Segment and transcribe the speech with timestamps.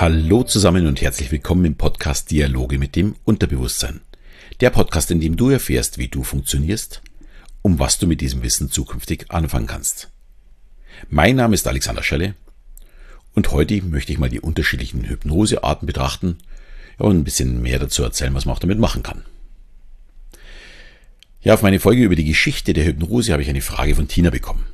[0.00, 4.00] Hallo zusammen und herzlich willkommen im Podcast Dialoge mit dem Unterbewusstsein.
[4.60, 7.02] Der Podcast, in dem du erfährst, wie du funktionierst,
[7.62, 10.08] um was du mit diesem Wissen zukünftig anfangen kannst.
[11.10, 12.36] Mein Name ist Alexander Schelle
[13.34, 16.38] und heute möchte ich mal die unterschiedlichen Hypnosearten betrachten
[16.98, 19.24] und ein bisschen mehr dazu erzählen, was man auch damit machen kann.
[21.42, 24.30] Ja, auf meine Folge über die Geschichte der Hypnose habe ich eine Frage von Tina
[24.30, 24.64] bekommen.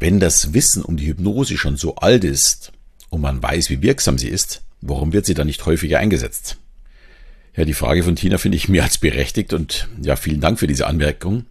[0.00, 2.72] Wenn das Wissen um die Hypnose schon so alt ist
[3.12, 6.56] und man weiß, wie wirksam sie ist, warum wird sie dann nicht häufiger eingesetzt?
[7.54, 10.66] Ja, die Frage von Tina finde ich mehr als berechtigt und ja, vielen Dank für
[10.66, 11.44] diese Anmerkung.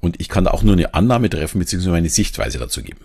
[0.00, 1.92] Und ich kann da auch nur eine Annahme treffen bzw.
[1.92, 3.00] eine Sichtweise dazu geben.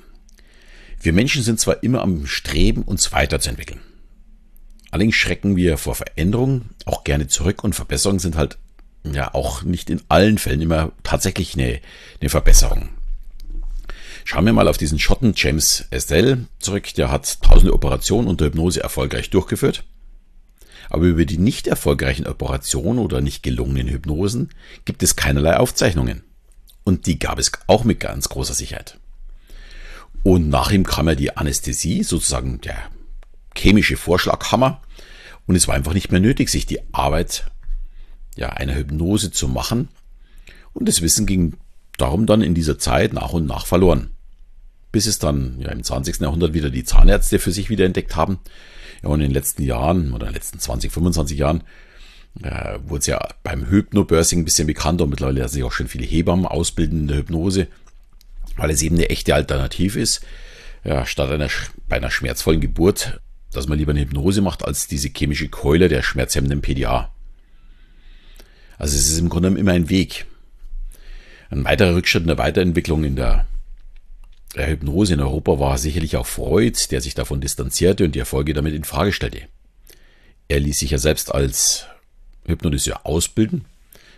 [1.02, 3.80] Wir Menschen sind zwar immer am Streben, uns weiterzuentwickeln.
[4.92, 8.58] Allerdings schrecken wir vor Veränderungen auch gerne zurück und Verbesserungen sind halt
[9.06, 11.80] ja auch nicht in allen Fällen immer tatsächlich eine,
[12.20, 12.90] eine Verbesserung.
[14.28, 16.92] Schauen wir mal auf diesen Schotten James Estelle zurück.
[16.96, 19.84] Der hat tausende Operationen unter Hypnose erfolgreich durchgeführt.
[20.90, 24.50] Aber über die nicht erfolgreichen Operationen oder nicht gelungenen Hypnosen
[24.84, 26.24] gibt es keinerlei Aufzeichnungen.
[26.84, 29.00] Und die gab es auch mit ganz großer Sicherheit.
[30.24, 32.78] Und nach ihm kam ja die Anästhesie, sozusagen der
[33.56, 34.82] chemische Vorschlaghammer.
[35.46, 37.46] Und es war einfach nicht mehr nötig, sich die Arbeit
[38.36, 39.90] ja, einer Hypnose zu machen.
[40.74, 41.58] Und das Wissen ging
[41.98, 44.15] darum dann in dieser Zeit nach und nach verloren.
[44.96, 46.22] Bis es dann ja, im 20.
[46.22, 48.40] Jahrhundert wieder die Zahnärzte für sich wieder entdeckt haben.
[49.04, 51.64] Ja, und in den letzten Jahren oder in den letzten 20, 25 Jahren
[52.42, 55.90] äh, wurde es ja beim Hypnobirthing ein bisschen bekannter und mittlerweile lassen sich auch schon
[55.90, 57.68] viele Hebammen ausbilden in der Hypnose,
[58.56, 60.22] weil es eben eine echte Alternative ist.
[60.86, 61.50] Ja, statt einer,
[61.90, 63.20] bei einer schmerzvollen Geburt,
[63.52, 67.12] dass man lieber eine Hypnose macht, als diese chemische Keule der schmerzhemmenden PDA.
[68.78, 70.26] Also es ist im Grunde immer ein Weg.
[71.50, 73.46] Ein weiterer Rückschritt in der Weiterentwicklung in der,
[74.56, 78.54] der Hypnose in Europa war sicherlich auch Freud, der sich davon distanzierte und die Erfolge
[78.54, 79.42] damit in Frage stellte.
[80.48, 81.88] Er ließ sich ja selbst als
[82.46, 83.66] Hypnotiseur ausbilden,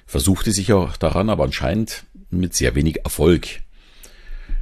[0.06, 3.62] versuchte sich auch daran, aber anscheinend mit sehr wenig Erfolg.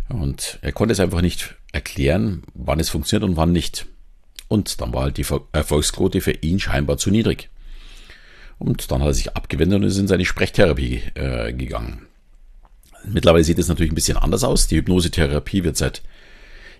[0.07, 3.87] Und er konnte es einfach nicht erklären, wann es funktioniert und wann nicht.
[4.47, 7.49] Und dann war halt die Erfolgsquote für ihn scheinbar zu niedrig.
[8.59, 12.07] Und dann hat er sich abgewendet und ist in seine Sprechtherapie äh, gegangen.
[13.07, 14.67] Mittlerweile sieht es natürlich ein bisschen anders aus.
[14.67, 16.01] Die Hypnosetherapie wird seit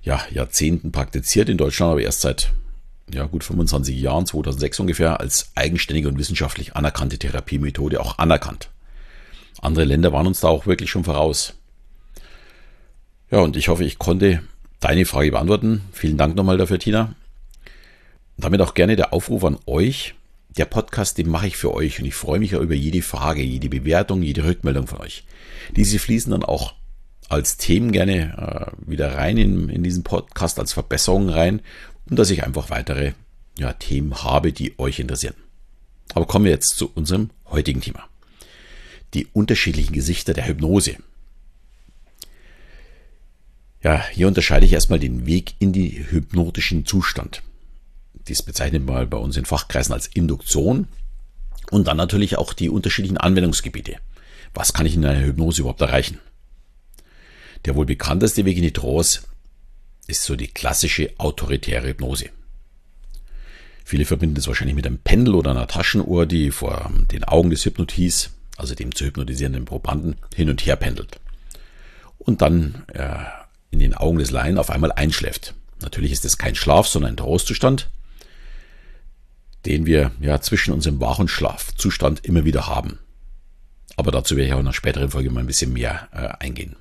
[0.03, 2.53] ja, Jahrzehnten praktiziert in Deutschland, aber erst seit
[3.13, 8.69] ja, gut 25 Jahren, 2006 ungefähr, als eigenständige und wissenschaftlich anerkannte Therapiemethode auch anerkannt.
[9.62, 11.53] Andere Länder waren uns da auch wirklich schon voraus.
[13.31, 14.41] Ja, und ich hoffe, ich konnte
[14.80, 15.81] deine Frage beantworten.
[15.91, 17.16] Vielen Dank nochmal dafür, Tina.
[18.38, 20.16] Damit auch gerne der Aufruf an euch.
[20.58, 23.42] Der Podcast, den mache ich für euch und ich freue mich ja über jede Frage,
[23.42, 25.26] jede Bewertung, jede Rückmeldung von euch.
[25.76, 26.74] Diese fließen dann auch
[27.28, 31.62] als Themen gerne äh, wieder rein in, in diesen Podcast, als Verbesserungen rein
[32.10, 33.14] und dass ich einfach weitere
[33.58, 35.36] ja, Themen habe, die euch interessieren.
[36.14, 38.08] Aber kommen wir jetzt zu unserem heutigen Thema.
[39.14, 40.98] Die unterschiedlichen Gesichter der Hypnose.
[43.82, 47.44] Ja, hier unterscheide ich erstmal den Weg in den hypnotischen Zustand.
[48.28, 50.88] Dies bezeichnet man bei uns in Fachkreisen als Induktion.
[51.72, 53.97] Und dann natürlich auch die unterschiedlichen Anwendungsgebiete.
[54.53, 56.19] Was kann ich in einer Hypnose überhaupt erreichen?
[57.66, 59.22] Der wohl bekannteste Weg in die Trance
[60.08, 62.30] ist so die klassische autoritäre Hypnose.
[63.84, 67.66] Viele verbinden das wahrscheinlich mit einem Pendel oder einer Taschenuhr, die vor den Augen des
[67.66, 71.19] Hypnotis, also dem zu hypnotisierenden Probanden, hin und her pendelt.
[72.18, 73.18] Und dann äh,
[73.69, 75.53] in den Augen des Laien auf einmal einschläft.
[75.81, 77.90] Natürlich ist es kein Schlaf, sondern ein Trauerzustand,
[79.66, 83.00] den wir ja zwischen unserem Wach- und Schlafzustand immer wieder haben.
[83.98, 86.76] Aber dazu werde ich auch in einer späteren Folge mal ein bisschen mehr äh, eingehen.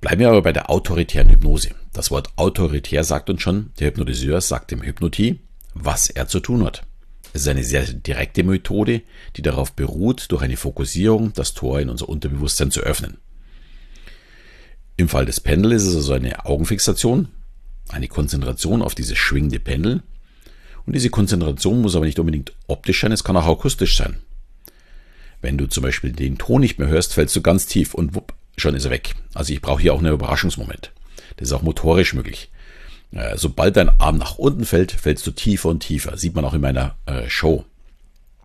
[0.00, 1.70] Bleiben wir aber bei der autoritären Hypnose.
[1.92, 5.40] Das Wort autoritär sagt uns schon, der Hypnotiseur sagt dem Hypnotie,
[5.72, 6.82] was er zu tun hat.
[7.32, 9.02] Es ist eine sehr direkte Methode,
[9.36, 13.18] die darauf beruht, durch eine Fokussierung das Tor in unser Unterbewusstsein zu öffnen.
[14.96, 17.28] Im Fall des Pendels ist es also eine Augenfixation,
[17.88, 20.02] eine Konzentration auf dieses schwingende Pendel.
[20.86, 24.16] Und diese Konzentration muss aber nicht unbedingt optisch sein, es kann auch akustisch sein.
[25.40, 28.34] Wenn du zum Beispiel den Ton nicht mehr hörst, fällst du ganz tief und wupp,
[28.56, 29.14] schon ist er weg.
[29.34, 30.92] Also ich brauche hier auch einen Überraschungsmoment.
[31.36, 32.50] Das ist auch motorisch möglich.
[33.12, 36.16] Äh, sobald dein Arm nach unten fällt, fällst du tiefer und tiefer.
[36.16, 37.64] Sieht man auch in meiner äh, Show.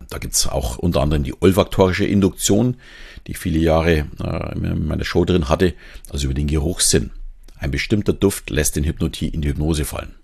[0.08, 2.76] Da gibt es auch unter anderem die olfaktorische Induktion,
[3.26, 5.74] die ich viele Jahre äh, in meiner Show drin hatte,
[6.10, 7.10] also über den Geruchssinn.
[7.58, 10.14] Ein bestimmter Duft lässt den Hypnotie in die Hypnose fallen.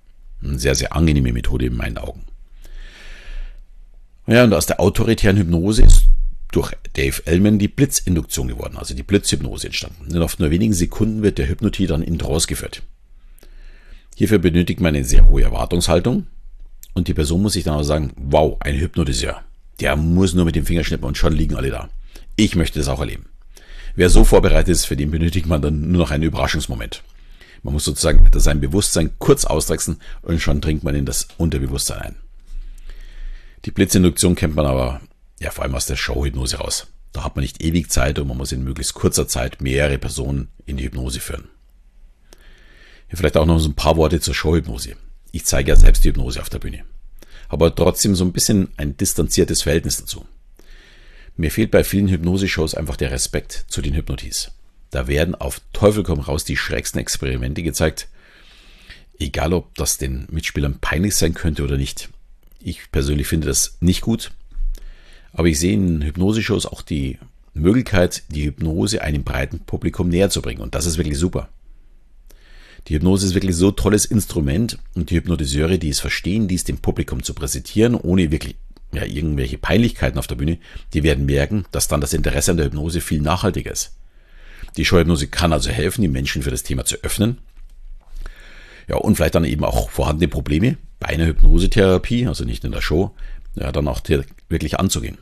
[0.43, 2.25] Eine sehr, sehr angenehme Methode in meinen Augen.
[4.27, 6.07] Ja, und aus der autoritären Hypnose ist
[6.53, 10.15] durch Dave Ellman die Blitzinduktion geworden, also die Blitzhypnose entstanden.
[10.15, 12.83] In oft nur wenigen Sekunden wird der Hypnotie dann in Trance geführt.
[14.17, 16.27] Hierfür benötigt man eine sehr hohe Erwartungshaltung
[16.95, 19.43] und die Person muss sich dann auch sagen, wow, ein Hypnotiseur.
[19.81, 21.91] Der muss nur mit dem Finger schnippen und schon liegen alle da.
[22.37, 23.27] Ich möchte das auch erleben.
[23.95, 27.03] Wer so vorbereitet ist, für den benötigt man dann nur noch einen Überraschungsmoment.
[27.63, 32.17] Man muss sozusagen sein Bewusstsein kurz austricksen und schon dringt man in das Unterbewusstsein ein.
[33.65, 35.01] Die Blitzinduktion kennt man aber
[35.41, 36.87] ja vor allem aus der Showhypnose raus.
[37.13, 40.49] Da hat man nicht ewig Zeit und man muss in möglichst kurzer Zeit mehrere Personen
[40.67, 41.49] in die Hypnose führen.
[43.09, 44.97] Hier vielleicht auch noch so ein paar Worte zur Showhypnose.
[45.33, 46.85] Ich zeige ja selbst die Hypnose auf der Bühne.
[47.49, 50.27] Aber trotzdem so ein bisschen ein distanziertes Verhältnis dazu.
[51.37, 54.51] Mir fehlt bei vielen Hypnose-Shows einfach der Respekt zu den Hypnotis.
[54.91, 58.09] Da werden auf Teufel komm raus die schrägsten Experimente gezeigt.
[59.19, 62.11] Egal, ob das den Mitspielern peinlich sein könnte oder nicht.
[62.61, 64.33] Ich persönlich finde das nicht gut.
[65.33, 67.19] Aber ich sehe in Hypnose-Shows auch die
[67.55, 70.61] Möglichkeit, die Hypnose einem breiten Publikum näher zu bringen.
[70.61, 71.49] Und das ist wirklich super.
[72.89, 76.79] Die Hypnose ist wirklich so tolles Instrument und die Hypnotiseure, die es verstehen, dies dem
[76.79, 78.57] Publikum zu präsentieren, ohne wirklich
[78.93, 80.59] ja, irgendwelche Peinlichkeiten auf der Bühne,
[80.95, 83.93] die werden merken, dass dann das Interesse an der Hypnose viel nachhaltiger ist.
[84.77, 87.39] Die Showhypnose kann also helfen, die Menschen für das Thema zu öffnen.
[88.89, 92.81] Ja, und vielleicht dann eben auch vorhandene Probleme bei einer Hypnosetherapie, also nicht in der
[92.81, 93.15] Show,
[93.55, 94.01] ja, dann auch
[94.49, 95.19] wirklich anzugehen.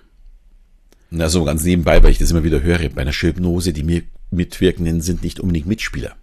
[1.10, 5.00] Na, so ganz nebenbei, weil ich das immer wieder höre, bei einer Hypnose, die Mitwirkenden
[5.00, 6.16] sind nicht unbedingt Mitspieler.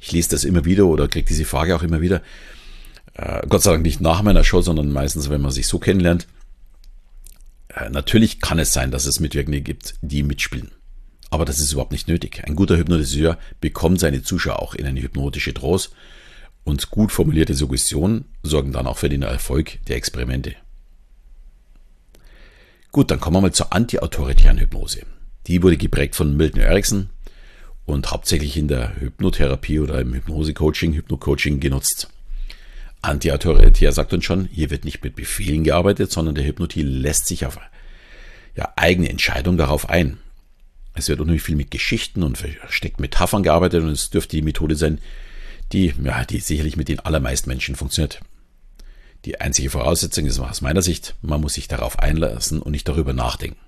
[0.00, 2.22] Ich lese das immer wieder oder kriege diese Frage auch immer wieder.
[3.14, 6.26] Äh, Gott sei Dank nicht nach meiner Show, sondern meistens, wenn man sich so kennenlernt.
[7.68, 10.70] Äh, natürlich kann es sein, dass es Mitwirkende gibt, die mitspielen.
[11.30, 12.42] Aber das ist überhaupt nicht nötig.
[12.46, 15.90] Ein guter Hypnotiseur bekommt seine Zuschauer auch in eine hypnotische Trance
[16.64, 20.56] und gut formulierte Suggestionen sorgen dann auch für den Erfolg der Experimente.
[22.90, 25.02] Gut, dann kommen wir mal zur anti-autoritären Hypnose.
[25.46, 27.10] Die wurde geprägt von Milton Erickson
[27.84, 32.08] und hauptsächlich in der Hypnotherapie oder im Hypnose-Coaching, Hypno-Coaching genutzt.
[33.02, 37.46] Anti-autoritär sagt uns schon, hier wird nicht mit Befehlen gearbeitet, sondern der Hypnotil lässt sich
[37.46, 37.58] auf
[38.56, 40.18] ja, eigene Entscheidung darauf ein.
[40.96, 44.76] Es wird unheimlich viel mit Geschichten und versteckten Metaphern gearbeitet und es dürfte die Methode
[44.76, 44.98] sein,
[45.72, 48.20] die, ja, die sicherlich mit den allermeisten Menschen funktioniert.
[49.26, 53.12] Die einzige Voraussetzung ist aus meiner Sicht, man muss sich darauf einlassen und nicht darüber
[53.12, 53.58] nachdenken.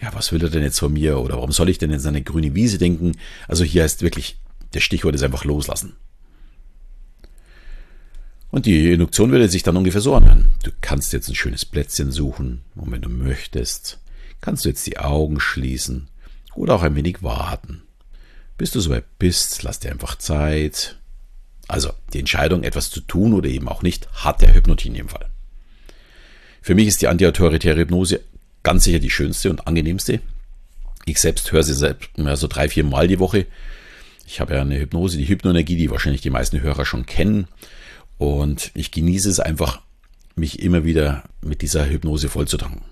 [0.00, 2.22] Ja, was will er denn jetzt von mir oder warum soll ich denn in seine
[2.22, 3.18] grüne Wiese denken?
[3.48, 4.38] Also hier heißt wirklich,
[4.72, 5.96] der Stichwort ist einfach loslassen.
[8.50, 10.54] Und die Induktion würde sich dann ungefähr so anhören.
[10.62, 13.98] Du kannst jetzt ein schönes Plätzchen suchen und wenn du möchtest,
[14.40, 16.08] kannst du jetzt die Augen schließen
[16.54, 17.82] oder auch ein wenig warten.
[18.58, 20.96] Bis du soweit bist, lass dir einfach Zeit.
[21.68, 25.08] Also die Entscheidung, etwas zu tun oder eben auch nicht, hat der Hypnotin in dem
[25.08, 25.28] Fall.
[26.60, 28.20] Für mich ist die antiautoritäre Hypnose
[28.62, 30.20] ganz sicher die schönste und angenehmste.
[31.04, 33.46] Ich selbst höre sie selbst so drei, vier Mal die Woche.
[34.26, 37.48] Ich habe ja eine Hypnose, die Hypnoenergie, die wahrscheinlich die meisten Hörer schon kennen.
[38.18, 39.82] Und ich genieße es einfach,
[40.36, 42.82] mich immer wieder mit dieser Hypnose vollzutanken.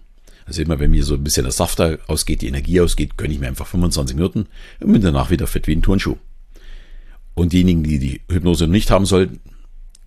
[0.47, 3.41] Also immer, wenn mir so ein bisschen der Saft ausgeht, die Energie ausgeht, gönne ich
[3.41, 4.47] mir einfach 25 Minuten
[4.81, 6.17] und bin danach wieder fit wie ein Turnschuh.
[7.35, 9.41] Und diejenigen, die die Hypnose nicht haben sollten,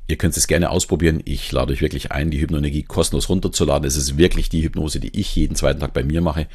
[0.07, 1.21] ihr könnt es gerne ausprobieren.
[1.25, 3.87] Ich lade euch wirklich ein, die Hypnoenergie kostenlos runterzuladen.
[3.87, 6.47] Es ist wirklich die Hypnose, die ich jeden zweiten Tag bei mir mache.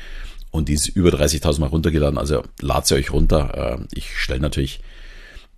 [0.50, 2.18] Und die ist über 30.000 Mal runtergeladen.
[2.18, 3.76] Also ladet sie euch runter.
[3.78, 4.80] Ähm, ich stelle natürlich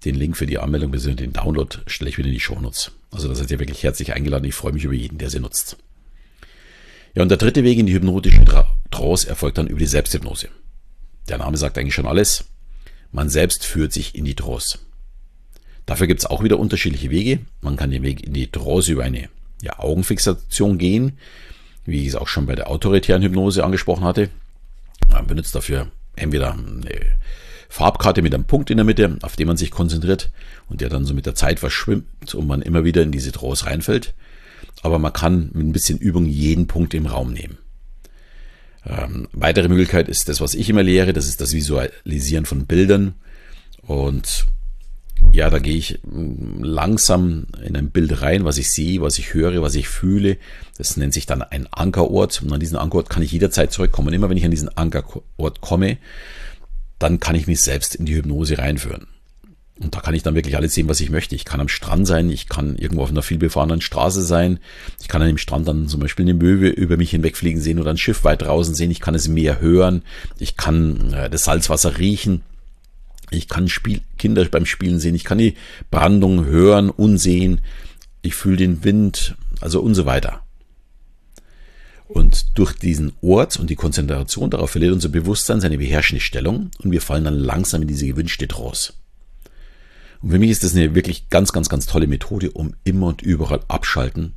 [0.04, 1.14] den Link für die Anmeldung bzw.
[1.14, 2.92] den Download stelle ich wieder in die Shownotes.
[3.10, 4.44] Also da seid ihr wirklich herzlich eingeladen.
[4.44, 5.76] Ich freue mich über jeden, der sie nutzt.
[7.14, 8.44] Ja, und der dritte Weg in die hypnotische
[8.90, 10.48] Trance erfolgt dann über die Selbsthypnose.
[11.28, 12.44] Der Name sagt eigentlich schon alles.
[13.12, 14.78] Man selbst führt sich in die Trance.
[15.86, 17.40] Dafür gibt es auch wieder unterschiedliche Wege.
[17.60, 19.28] Man kann den Weg in die Trance über eine
[19.60, 21.18] ja, Augenfixation gehen,
[21.84, 24.30] wie ich es auch schon bei der autoritären Hypnose angesprochen hatte.
[25.10, 27.16] Man benutzt dafür entweder eine
[27.68, 30.30] Farbkarte mit einem Punkt in der Mitte, auf den man sich konzentriert
[30.68, 33.66] und der dann so mit der Zeit verschwimmt und man immer wieder in diese Trance
[33.66, 34.14] reinfällt
[34.82, 37.58] aber man kann mit ein bisschen Übung jeden Punkt im Raum nehmen.
[38.86, 43.14] Ähm, weitere Möglichkeit ist das, was ich immer lehre, das ist das Visualisieren von Bildern.
[43.82, 44.46] Und
[45.32, 49.34] ja, da gehe ich mm, langsam in ein Bild rein, was ich sehe, was ich
[49.34, 50.38] höre, was ich fühle.
[50.78, 52.42] Das nennt sich dann ein Ankerort.
[52.42, 54.08] Und an diesen Ankerort kann ich jederzeit zurückkommen.
[54.08, 55.98] Und immer wenn ich an diesen Ankerort komme,
[56.98, 59.06] dann kann ich mich selbst in die Hypnose reinführen.
[59.82, 61.34] Und da kann ich dann wirklich alles sehen, was ich möchte.
[61.34, 64.60] Ich kann am Strand sein, ich kann irgendwo auf einer vielbefahrenen Straße sein,
[65.00, 67.90] ich kann an dem Strand dann zum Beispiel eine Möwe über mich hinwegfliegen sehen oder
[67.90, 70.02] ein Schiff weit draußen sehen, ich kann es Meer hören,
[70.38, 72.42] ich kann äh, das Salzwasser riechen,
[73.30, 75.54] ich kann Spiel Kinder beim Spielen sehen, ich kann die
[75.90, 77.62] Brandung hören und sehen,
[78.20, 80.42] ich fühle den Wind, also und so weiter.
[82.06, 86.90] Und durch diesen Ort und die Konzentration darauf verliert unser Bewusstsein seine beherrschende Stellung und
[86.90, 88.92] wir fallen dann langsam in diese gewünschte Trance.
[90.22, 93.22] Und für mich ist das eine wirklich ganz, ganz, ganz tolle Methode, um immer und
[93.22, 94.34] überall abschalten,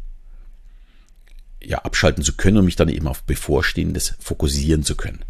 [1.61, 5.23] ja, abschalten zu können und mich dann eben auf Bevorstehendes fokussieren zu können.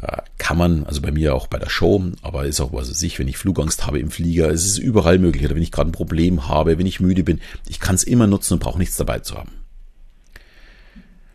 [0.00, 3.02] Äh, kann man, also bei mir auch bei der Show, aber ist auch was weiß
[3.02, 5.90] ich, wenn ich Flugangst habe im Flieger, es ist überall möglich, oder wenn ich gerade
[5.90, 8.96] ein Problem habe, wenn ich müde bin, ich kann es immer nutzen und brauche nichts
[8.96, 9.52] dabei zu haben.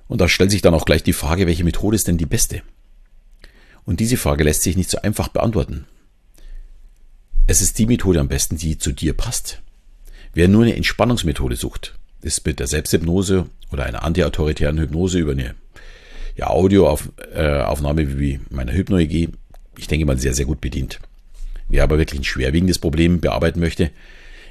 [0.08, 2.62] Und da stellt sich dann auch gleich die Frage, welche Methode ist denn die beste?
[3.86, 5.86] Und diese Frage lässt sich nicht so einfach beantworten.
[7.48, 9.62] Es ist die Methode am besten, die zu dir passt.
[10.34, 15.56] Wer nur eine Entspannungsmethode sucht, ist mit der Selbsthypnose oder einer antiautoritären Hypnose über eine
[16.36, 19.30] ja, Audioaufnahme äh, wie meiner Hypno-EG,
[19.78, 21.00] ich denke mal, sehr, sehr gut bedient.
[21.68, 23.92] Wer aber wirklich ein schwerwiegendes Problem bearbeiten möchte,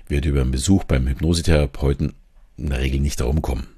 [0.09, 2.13] wird über einen Besuch beim Hypnosetherapeuten
[2.57, 3.69] in der Regel nicht darum kommen.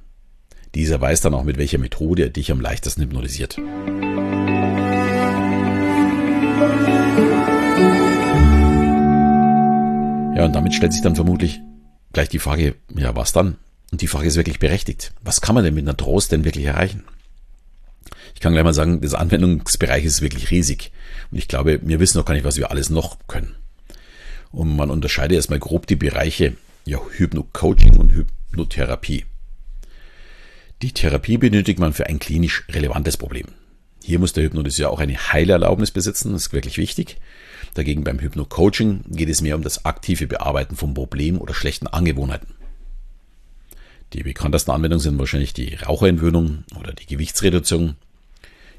[0.74, 3.58] Dieser weiß dann auch, mit welcher Methode er dich am leichtesten hypnotisiert.
[10.42, 11.60] Ja, und damit stellt sich dann vermutlich
[12.12, 13.58] gleich die Frage, ja, was dann?
[13.92, 15.12] Und die Frage ist wirklich berechtigt.
[15.22, 17.04] Was kann man denn mit einer Trost denn wirklich erreichen?
[18.34, 20.90] Ich kann gleich mal sagen, das Anwendungsbereich ist wirklich riesig.
[21.30, 23.54] Und ich glaube, wir wissen noch gar nicht, was wir alles noch können.
[24.50, 26.56] Und man unterscheidet erstmal grob die Bereiche
[26.86, 29.26] ja, Hypno-Coaching und Hypnotherapie.
[30.82, 33.46] Die Therapie benötigt man für ein klinisch relevantes Problem.
[34.02, 37.18] Hier muss der Hypnotiseur auch eine Heilerlaubnis besitzen, das ist wirklich wichtig.
[37.74, 42.54] Dagegen beim Hypno-Coaching geht es mehr um das aktive Bearbeiten von Problemen oder schlechten Angewohnheiten.
[44.12, 47.96] Die bekanntesten Anwendungen sind wahrscheinlich die Raucherentwöhnung oder die Gewichtsreduktion,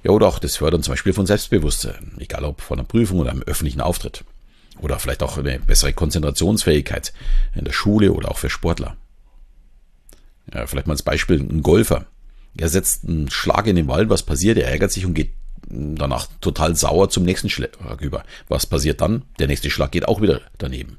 [0.03, 3.31] ja, oder auch das Fördern zum Beispiel von Selbstbewusstsein, egal ob von einer Prüfung oder
[3.31, 4.25] einem öffentlichen Auftritt.
[4.79, 7.13] Oder vielleicht auch eine bessere Konzentrationsfähigkeit
[7.55, 8.97] in der Schule oder auch für Sportler.
[10.53, 12.05] Ja, vielleicht mal als Beispiel ein Golfer.
[12.57, 14.57] Er setzt einen Schlag in den Wald, was passiert?
[14.57, 15.31] Er ärgert sich und geht
[15.69, 18.23] danach total sauer zum nächsten Schlag über.
[18.47, 19.23] Was passiert dann?
[19.39, 20.97] Der nächste Schlag geht auch wieder daneben.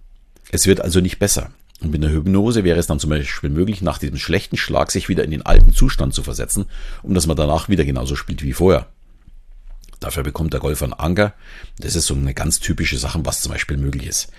[0.50, 1.50] Es wird also nicht besser.
[1.80, 5.08] Und mit einer Hypnose wäre es dann zum Beispiel möglich, nach diesem schlechten Schlag sich
[5.08, 6.66] wieder in den alten Zustand zu versetzen,
[7.02, 8.86] um dass man danach wieder genauso spielt wie vorher.
[10.00, 11.34] Dafür bekommt der Golfer einen Anker.
[11.78, 14.30] Das ist so eine ganz typische Sache, was zum Beispiel möglich ist.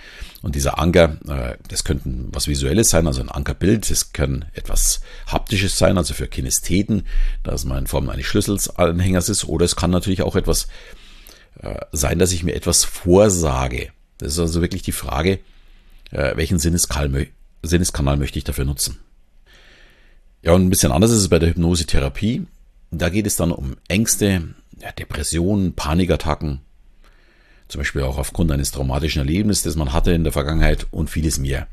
[0.42, 3.90] Und dieser Anker, äh, das könnten was Visuelles sein, also ein Ankerbild.
[3.90, 7.08] Das kann etwas Haptisches sein, also für Kinestheten,
[7.44, 9.46] dass man in Form eines Schlüsselanhängers ist.
[9.46, 10.68] Oder es kann natürlich auch etwas
[11.60, 13.92] äh, sein, dass ich mir etwas vorsage.
[14.18, 15.40] Das ist also wirklich die Frage,
[16.12, 17.28] äh, welchen Sinneskanal,
[17.64, 19.00] Sinneskanal möchte ich dafür nutzen.
[20.42, 22.46] Ja, und ein bisschen anders ist es bei der Hypnosetherapie.
[22.92, 26.62] Da geht es dann um Ängste, ja, Depressionen, Panikattacken,
[27.68, 31.40] zum Beispiel auch aufgrund eines traumatischen Erlebnisses, das man hatte in der Vergangenheit und vieles
[31.40, 31.68] mehr.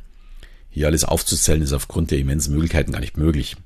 [0.70, 3.56] Hier alles aufzuzählen ist aufgrund der immensen Möglichkeiten gar nicht möglich.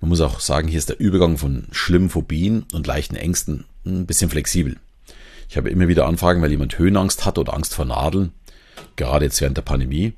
[0.00, 4.04] Man muss auch sagen, hier ist der Übergang von schlimmen Phobien und leichten Ängsten ein
[4.04, 4.76] bisschen flexibel.
[5.48, 8.32] Ich habe immer wieder Anfragen, weil jemand Höhenangst hat oder Angst vor Nadeln,
[8.96, 10.12] gerade jetzt während der Pandemie.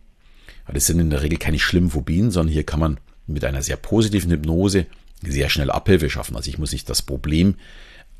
[0.65, 3.63] Aber das sind in der Regel keine schlimmen Phobien, sondern hier kann man mit einer
[3.63, 4.87] sehr positiven Hypnose
[5.23, 6.37] sehr schnell Abhilfe schaffen.
[6.37, 7.55] Also ich muss nicht das Problem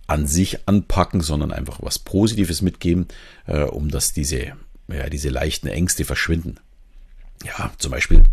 [0.09, 3.07] an sich anpacken, sondern einfach was Positives mitgeben,
[3.47, 4.55] äh, um dass diese,
[4.89, 6.57] ja, diese leichten Ängste verschwinden.
[7.45, 8.25] Ja, zum Beispiel,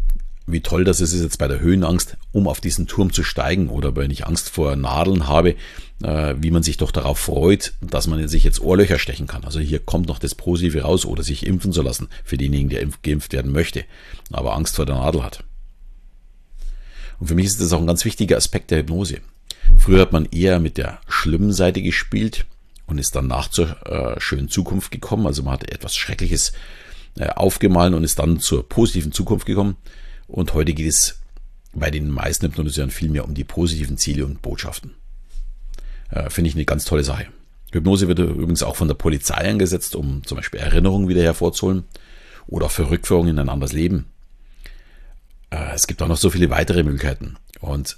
[0.47, 3.95] wie toll das ist jetzt bei der Höhenangst, um auf diesen Turm zu steigen oder
[3.95, 5.55] wenn ich Angst vor Nadeln habe,
[6.01, 9.43] äh, wie man sich doch darauf freut, dass man sich jetzt Ohrlöcher stechen kann.
[9.43, 12.87] Also hier kommt noch das Positive raus oder sich impfen zu lassen für denjenigen, der
[13.03, 13.83] geimpft werden möchte,
[14.31, 15.43] aber Angst vor der Nadel hat.
[17.19, 19.19] Und für mich ist das auch ein ganz wichtiger Aspekt der Hypnose.
[19.77, 22.45] Früher hat man eher mit der schlimmen Seite gespielt
[22.87, 25.27] und ist danach zur äh, schönen Zukunft gekommen.
[25.27, 26.53] Also man hat etwas Schreckliches
[27.17, 29.77] äh, aufgemahlen und ist dann zur positiven Zukunft gekommen.
[30.27, 31.19] Und heute geht es
[31.73, 34.91] bei den meisten Hypnotiseuren viel mehr um die positiven Ziele und Botschaften.
[36.09, 37.27] Äh, Finde ich eine ganz tolle Sache.
[37.71, 41.83] Hypnose wird übrigens auch von der Polizei eingesetzt, um zum Beispiel Erinnerungen wieder hervorzuholen
[42.47, 44.05] oder für Rückführungen in ein anderes Leben.
[45.49, 47.37] Äh, es gibt auch noch so viele weitere Möglichkeiten.
[47.59, 47.97] Und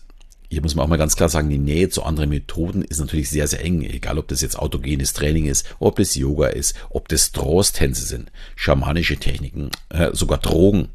[0.49, 3.29] hier muss man auch mal ganz klar sagen, die Nähe zu anderen Methoden ist natürlich
[3.29, 3.81] sehr, sehr eng.
[3.81, 8.31] Egal, ob das jetzt autogenes Training ist, ob das Yoga ist, ob das Trance-Tänze sind,
[8.55, 10.89] schamanische Techniken, äh, sogar Drogen.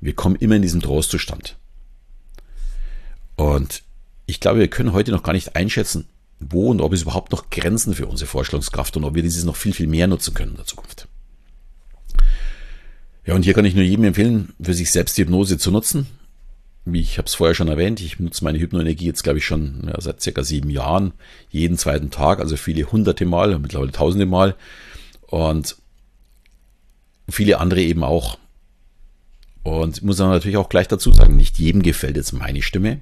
[0.00, 1.56] Wir kommen immer in diesen Trance-Zustand.
[3.36, 3.82] Und
[4.24, 6.08] ich glaube, wir können heute noch gar nicht einschätzen,
[6.40, 9.56] wo und ob es überhaupt noch Grenzen für unsere Vorstellungskraft und ob wir dieses noch
[9.56, 11.08] viel, viel mehr nutzen können in der Zukunft.
[13.26, 16.06] Ja, und hier kann ich nur jedem empfehlen, für sich selbst die Hypnose zu nutzen
[16.90, 20.00] ich habe es vorher schon erwähnt, ich benutze meine Hypnoenergie jetzt, glaube ich, schon ja,
[20.00, 21.12] seit circa sieben Jahren,
[21.50, 24.56] jeden zweiten Tag, also viele hunderte Mal, mittlerweile tausende Mal.
[25.28, 25.76] Und
[27.28, 28.38] viele andere eben auch.
[29.62, 33.00] Und muss dann natürlich auch gleich dazu sagen, nicht jedem gefällt jetzt meine Stimme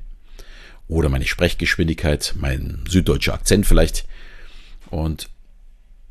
[0.89, 4.05] oder meine Sprechgeschwindigkeit, mein süddeutscher Akzent vielleicht.
[4.91, 5.31] Und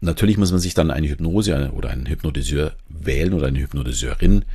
[0.01, 4.45] Natürlich muss man sich dann eine Hypnose oder einen Hypnotiseur wählen oder eine Hypnotiseurin,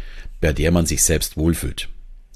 [0.41, 1.89] bei der man sich selbst wohlfühlt.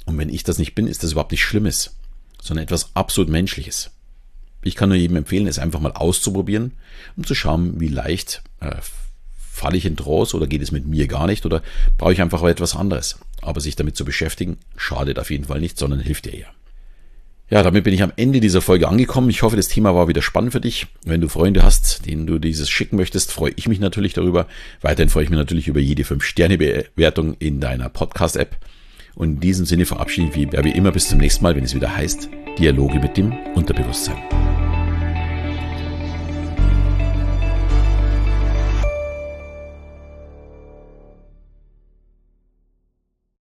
[0.09, 1.95] Und wenn ich das nicht bin, ist das überhaupt nicht Schlimmes,
[2.41, 3.91] sondern etwas absolut Menschliches.
[4.63, 6.73] Ich kann nur jedem empfehlen, es einfach mal auszuprobieren,
[7.19, 8.77] um zu schauen, wie leicht äh,
[9.37, 11.63] falle ich in Trance oder geht es mit mir gar nicht oder
[11.99, 13.19] brauche ich einfach etwas anderes.
[13.43, 16.49] Aber sich damit zu beschäftigen, schadet auf jeden Fall nicht, sondern hilft dir eher.
[17.51, 19.29] Ja, damit bin ich am Ende dieser Folge angekommen.
[19.29, 20.87] Ich hoffe, das Thema war wieder spannend für dich.
[21.05, 24.47] Wenn du Freunde hast, denen du dieses schicken möchtest, freue ich mich natürlich darüber.
[24.81, 28.57] Weiterhin freue ich mich natürlich über jede 5-Sterne-Bewertung in deiner Podcast-App.
[29.19, 31.75] Und in diesem Sinne verabschiede ich mich wie immer bis zum nächsten Mal, wenn es
[31.75, 34.17] wieder heißt Dialoge mit dem Unterbewusstsein.